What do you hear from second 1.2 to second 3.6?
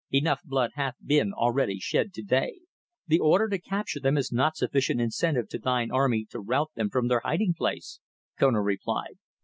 already shed to day." "The order to